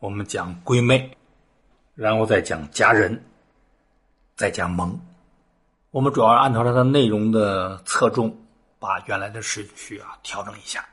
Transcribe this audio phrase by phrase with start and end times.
[0.00, 1.10] 我们讲闺妹，
[1.96, 3.20] 然后再讲家人，
[4.36, 4.96] 再讲蒙。
[5.90, 8.32] 我们主要按照它的内容的侧重，
[8.78, 10.86] 把原来的顺序啊调整一下。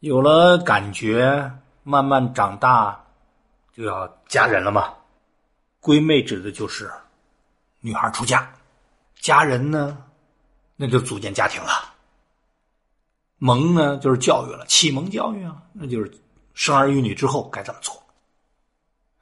[0.00, 1.50] 有了感觉，
[1.84, 3.02] 慢慢长大，
[3.72, 4.92] 就要嫁人了嘛。
[5.80, 6.90] 闺妹指的就是
[7.80, 8.52] 女孩出嫁，
[9.20, 9.96] 家人呢，
[10.76, 11.94] 那就组建家庭了。
[13.38, 16.12] 蒙呢，就是教育了，启蒙教育啊，那就是
[16.52, 17.94] 生儿育女之后该怎么做。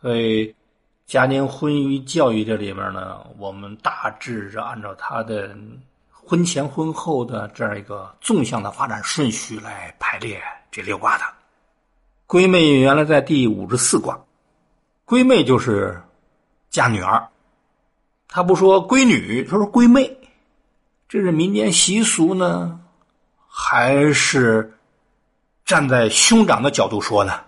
[0.00, 0.54] 所以，
[1.06, 5.56] 家庭婚育教育这里边呢，我们大致是按照他的
[6.10, 11.24] 婚前婚后的这样一个纵向的发展顺序来排列这六卦的。
[12.26, 14.18] 闺妹原来在第五十四卦，
[15.06, 16.02] 闺妹就是
[16.70, 17.26] 嫁女儿，
[18.28, 20.16] 他不说闺女，他说闺妹，
[21.08, 22.80] 这是民间习俗呢。
[23.58, 24.76] 还是
[25.64, 27.40] 站在兄长的角度说呢？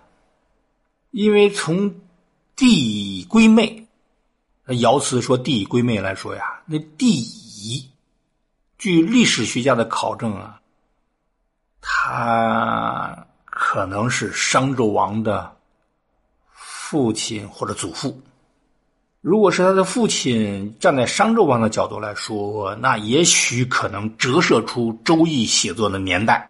[1.11, 1.93] 因为从
[2.59, 3.87] 帝归妹，
[4.65, 7.89] 那爻辞说帝归妹来说呀，那帝乙，
[8.77, 10.59] 据历史学家的考证啊，
[11.79, 15.55] 他可能是商纣王的
[16.51, 18.21] 父亲或者祖父。
[19.21, 26.49] 如果是他的父亲，站在商纣王的角度来说，那也许可能折射出《周易》写作的年代。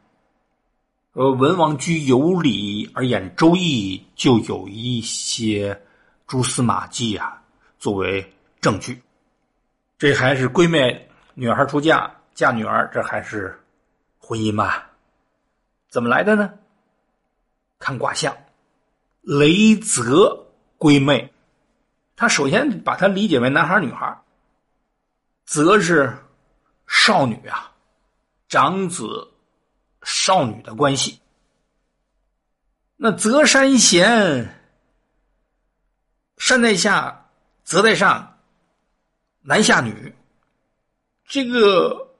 [1.13, 5.79] 呃，文王居有礼而言《周易》，就有一些
[6.29, 7.41] 蛛丝马迹啊，
[7.79, 9.01] 作为证据。
[9.97, 13.59] 这还是闺妹女孩出嫁嫁女儿，这还是
[14.19, 14.91] 婚姻吧？
[15.89, 16.53] 怎么来的呢？
[17.79, 18.37] 看卦象，
[19.21, 20.45] 雷泽
[20.77, 21.33] 闺妹。
[22.15, 24.21] 他首先把它理解为男孩女孩
[25.45, 26.15] 则是
[26.85, 27.71] 少女啊，
[28.47, 29.31] 长子
[30.03, 31.19] 少女的关系。
[32.97, 34.58] 那泽山贤，
[36.39, 37.25] 山在下，
[37.63, 38.39] 泽在上，
[39.41, 40.15] 男下女。
[41.27, 42.15] 这个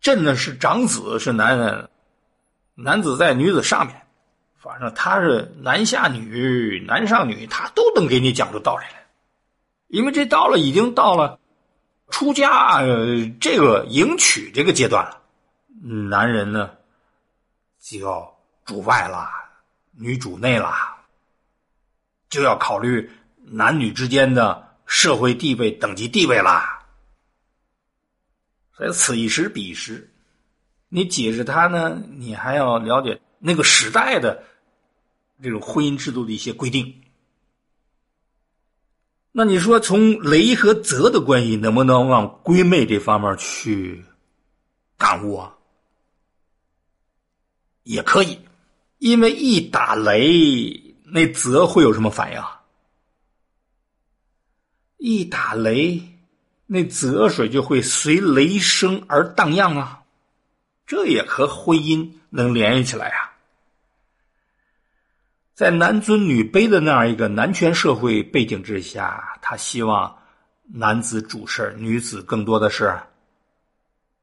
[0.00, 1.90] 朕呢是长子，是男人，
[2.74, 4.00] 男子在，女子上面。
[4.60, 9.06] 反正他是男下女，男上女，他都能给你讲出道理来，
[9.86, 11.40] 因为这到了已经到了
[12.10, 12.82] 出嫁
[13.40, 15.22] 这个迎娶这个阶段了，
[15.82, 16.70] 男人呢
[17.80, 19.28] 就要主外了，
[19.92, 20.97] 女主内了，
[22.28, 23.10] 就要考虑
[23.42, 26.86] 男女之间的社会地位、等级地位啦。
[28.76, 30.12] 所以此一时彼一时，
[30.88, 33.20] 你解释他呢，你还要了解。
[33.40, 34.42] 那个时代的
[35.40, 37.02] 这种婚姻制度的一些规定，
[39.30, 44.04] 那你说从雷和泽的关系能不能往闺妹这方面去
[44.96, 45.54] 感悟啊？
[47.84, 48.40] 也可以，
[48.98, 52.42] 因为一打雷，那泽会有什么反应？
[54.98, 56.02] 一打雷，
[56.66, 60.02] 那泽水就会随雷声而荡漾啊，
[60.86, 63.32] 这也和婚姻能联系起来啊。
[65.54, 70.16] 在男尊女卑的那样一个男权社会背景之下，他希望
[70.64, 72.96] 男子主事女子更多的是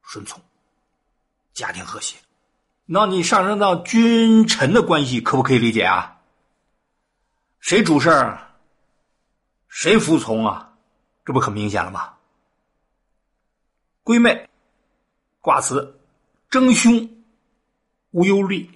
[0.01, 0.41] 顺从，
[1.53, 2.15] 家庭和谐。
[2.85, 6.14] 那你上升到君臣的关系，可不可以理解啊？
[7.65, 8.11] 谁主事
[9.69, 10.71] 谁服从啊？
[11.25, 12.13] 这不很明显了吗？
[14.03, 14.47] 闺妹，
[15.41, 15.99] 卦辞，
[16.47, 17.09] 争凶，
[18.11, 18.69] 无忧虑。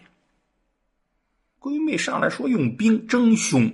[1.60, 3.72] 闺妹上来说用兵争凶，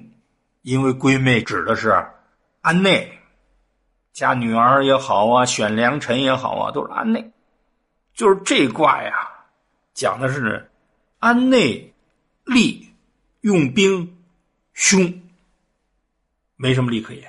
[0.63, 1.95] 因为闺妹指的是
[2.59, 3.17] 安内，
[4.11, 7.31] 嫁女儿也好啊，选良臣也好啊，都是安内。
[8.13, 9.29] 就是这卦呀，
[9.93, 10.69] 讲的是
[11.19, 11.93] 安内
[12.43, 12.93] 利
[13.39, 14.14] 用兵
[14.75, 15.21] 凶，
[16.55, 17.27] 没什么利可言。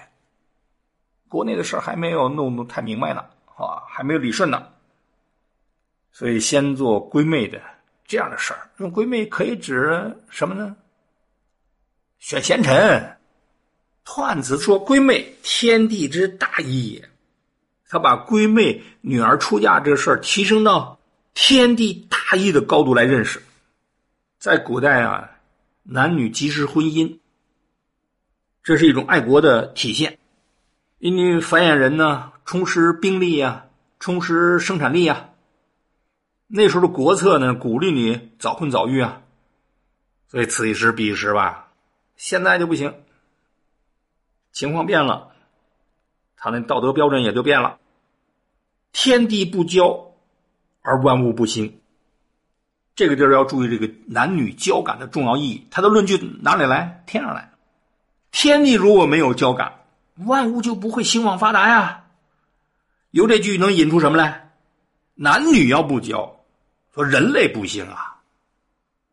[1.26, 3.20] 国内的事还没有弄得太明白呢，
[3.56, 4.68] 啊，还没有理顺呢，
[6.12, 7.58] 所以先做闺妹的。
[8.08, 10.76] 这样的事儿，用闺妹可以指什么呢？
[12.20, 13.16] 选贤臣。
[14.04, 17.08] 段子说：“闺妹，天地之大义也。”
[17.90, 20.96] 他把闺妹女儿出嫁这事儿提升到
[21.34, 23.42] 天地大义的高度来认识。
[24.38, 25.28] 在古代啊，
[25.82, 27.18] 男女即时婚姻，
[28.66, 30.18] 这是一种爱国的体现。
[30.98, 33.66] 因为繁衍人呢，充实兵力呀，
[34.00, 35.30] 充实生产力呀。
[36.48, 39.22] 那时候的国策呢，鼓励你早婚早育啊，
[40.26, 41.68] 所以此一时彼一时吧。
[42.16, 42.92] 现在就不行，
[44.50, 45.28] 情况变了，
[46.36, 47.78] 他那道德标准也就变了。
[48.90, 50.10] 天地不交，
[50.82, 51.78] 而万物不兴。
[52.96, 55.64] 这个地儿要注意这个男女交感的重要意义。
[55.70, 57.04] 他的论据哪里来？
[57.06, 57.52] 天上来。
[58.30, 59.84] 天地如果没有交感，
[60.26, 62.04] 万物就不会兴旺发达呀。
[63.10, 64.54] 由这句能引出什么来？
[65.14, 66.44] 男女要不交，
[66.94, 68.20] 说人类不兴啊，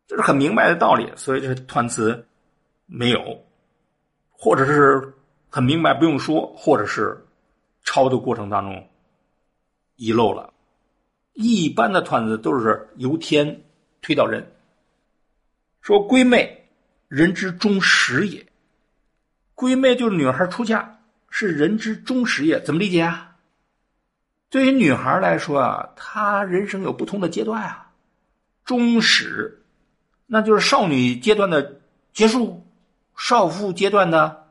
[0.08, 1.10] 这是很明白的道理。
[1.16, 2.28] 所以这团词
[2.86, 3.46] 没有，
[4.30, 5.14] 或者是
[5.50, 7.26] 很明白不用说，或者是
[7.84, 8.90] 抄的过程当中
[9.96, 10.54] 遗漏了。
[11.32, 13.64] 一般的团子都是由天
[14.02, 14.52] 推到人，
[15.82, 16.68] 说闺妹，
[17.08, 18.46] 人之终始也。
[19.56, 22.62] 闺妹就是女孩出嫁，是人之终始也。
[22.62, 23.36] 怎么理解啊？
[24.50, 27.92] 对于女孩来说啊，她人生有不同的阶段啊。
[28.66, 29.64] 终始，
[30.26, 31.82] 那就是少女阶段的
[32.14, 32.66] 结束，
[33.18, 34.48] 少妇阶段的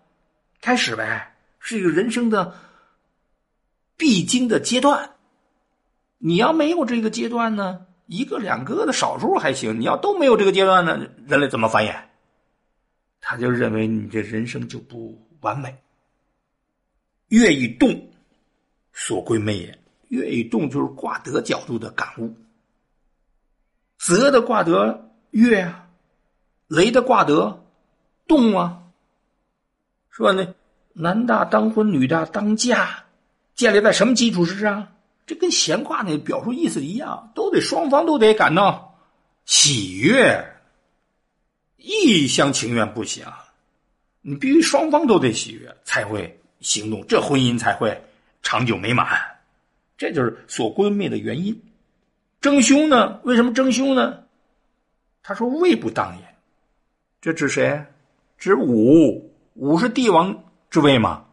[0.61, 2.55] 开始呗，是一个人生的
[3.97, 5.11] 必经的阶段。
[6.19, 9.81] 你要没有这个阶段呢，一个两个的少数还行。
[9.81, 11.97] 你要都没有这个阶段呢，人类怎么繁衍？
[13.23, 15.75] 他就认为你这人生就不完美。
[17.29, 18.11] 月以动，
[18.93, 19.79] 所归妹也。
[20.09, 22.37] 月以动就是卦德角度的感悟。
[23.97, 25.89] 泽的卦德月啊，
[26.67, 27.65] 雷的卦德
[28.27, 28.83] 动啊，
[30.11, 30.33] 是吧？
[30.33, 30.55] 那
[30.93, 33.05] 男大当婚，女大当嫁，
[33.55, 34.89] 建立在什么基础之上？
[35.25, 38.99] 这跟闲话那表述意思一样，都得双方都得感到
[39.47, 40.45] 喜悦，
[41.83, 43.27] 一厢情愿不行，
[44.21, 48.01] 你必须双方都得喜悦才会行动，这婚姻才会
[48.43, 49.21] 长久美满。
[49.99, 51.61] 这就是所归妹的原因。
[52.41, 53.21] 争凶呢？
[53.25, 54.19] 为什么争凶呢？
[55.23, 56.25] 他说位不当也。
[57.21, 57.85] 这指谁？
[58.39, 61.25] 指武，武是帝王之位嘛？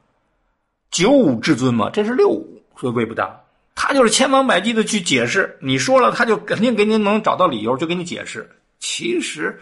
[0.92, 1.90] 九五至尊嘛？
[1.90, 3.40] 这是六五，所以位不当。
[3.74, 8.48] 他就是千方百计的去解释，你说了，他就肯定给你能找到理由，就给你解释。
[8.78, 9.60] 其实，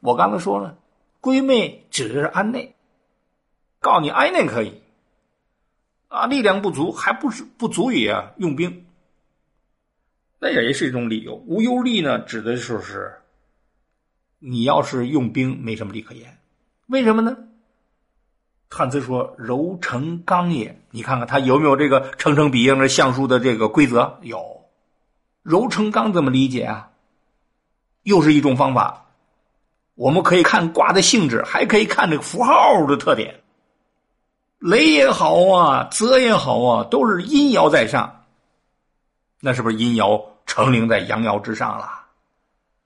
[0.00, 0.76] 我刚才说了，
[1.20, 2.74] 闺妹指的是安内，
[3.80, 4.80] 告你安内可以，
[6.08, 8.86] 啊，力量不足，还不是不足以啊用兵，
[10.38, 11.34] 那也是一种理由。
[11.46, 13.20] 无忧力呢，指的就是
[14.38, 16.38] 你要是用兵，没什么力可言。
[16.86, 17.36] 为什么呢？
[18.72, 24.18] 汉字说：“柔成刚也。”你看看他有没有这个成成比应的相术的这个规则？
[24.22, 24.64] 有。
[25.42, 26.90] 柔成刚怎么理解啊？
[28.04, 29.09] 又是一种方法。
[30.00, 33.38] 我们可以看卦的性质，还可以看这个符号的特点。
[34.58, 38.24] 雷也好啊，泽也好啊，都是阴爻在上。
[39.40, 42.06] 那是不是阴爻成灵在阳爻之上了？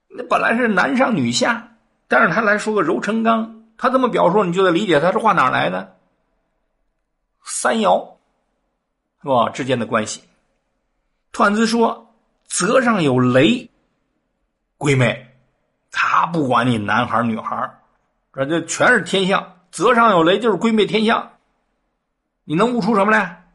[0.09, 1.77] 那本来是男上女下，
[2.09, 3.63] 但是他来说个柔成刚。
[3.77, 5.95] 他这么表述，你就得理解他这话哪来的？
[7.45, 8.09] 三爻
[9.21, 9.47] 是吧？
[9.51, 10.21] 之间的关系。
[11.31, 12.13] 段子说
[12.45, 13.69] ：“泽上有雷，
[14.77, 15.34] 闺妹，
[15.97, 17.79] 他不管你男孩女孩
[18.33, 19.55] 这这全是天象。
[19.71, 21.31] 泽上有雷就是闺妹天象，
[22.43, 23.45] 你能悟出什么来？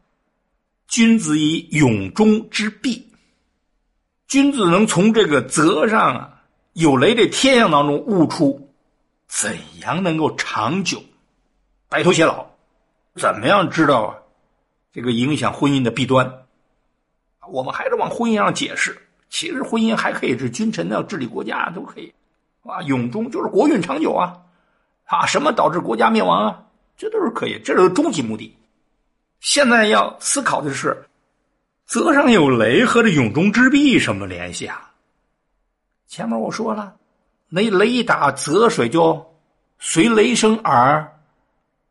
[0.87, 3.07] 君子以永中之弊，
[4.27, 6.41] 君子能从这个泽上啊
[6.73, 8.67] 有雷这天象当中悟出。”
[9.29, 11.01] 怎样能够长久、
[11.87, 12.45] 白头偕老？
[13.15, 14.17] 怎么样知道啊
[14.91, 16.29] 这个影响婚姻的弊端？
[17.47, 18.99] 我们还是往婚姻上解释。
[19.29, 22.13] 其实婚姻还可以是君臣的治理国家都可以
[22.63, 24.37] 啊，永中就是国运长久啊
[25.05, 25.25] 啊！
[25.25, 26.63] 什么导致国家灭亡啊？
[26.95, 28.55] 这都是可以，这是终极目的。
[29.39, 31.05] 现在要思考的是，
[31.85, 34.91] 泽上有雷和这永中之弊什么联系啊？
[36.07, 36.95] 前面我说了。
[37.49, 39.33] 那雷一打，泽水就
[39.79, 41.19] 随雷声而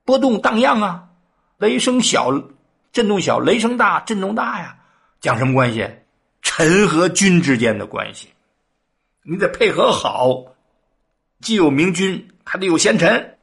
[0.05, 1.09] 波动荡漾啊。
[1.59, 2.33] 雷声小，
[2.93, 4.77] 震动小；雷声大，震动大呀。
[5.21, 5.87] 讲什么关系？
[6.41, 8.29] 臣和君之间的关系。
[9.23, 10.43] 你得配合好，
[11.41, 13.39] 既有明君，还得有贤臣，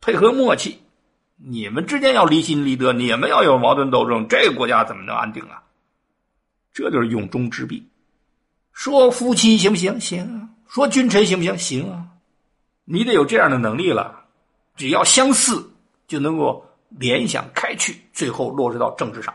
[0.00, 0.80] 配合默契。
[1.36, 5.62] 你们之间要离心离德，你们要有矛盾斗争，这个国家怎么能安定啊？
[6.72, 7.88] 这就是用中之弊。
[8.72, 10.00] 说夫妻行不行？
[10.00, 10.48] 行啊。
[10.68, 11.58] 说君臣行不行？
[11.58, 12.06] 行啊，
[12.84, 14.24] 你得有这样的能力了。
[14.76, 15.72] 只要相似，
[16.06, 19.34] 就能够联想开去，最后落实到政治上。